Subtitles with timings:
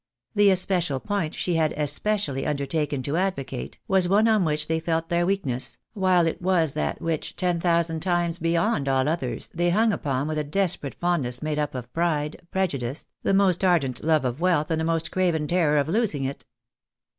[0.33, 5.09] The especial point she had especially undertaken to advocate, was one on which they felt
[5.09, 9.93] their weakness, while it was that which, ten thousand times beyond all others, they hung
[9.93, 14.41] upon with a desperate fondness made up of pride, prejudice, the most ardent love of
[14.41, 16.45] wealth, and the most craven terror of losing it.